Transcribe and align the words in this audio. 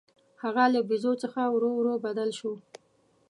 هغه 0.43 0.63
له 0.73 0.79
بیزو 0.89 1.13
څخه 1.23 1.41
ورو 1.53 1.69
ورو 1.75 1.93
بدل 2.05 2.29
شو. 2.39 2.53